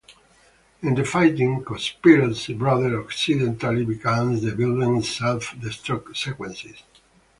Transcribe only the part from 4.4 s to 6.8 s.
the building's self-destruct sequence.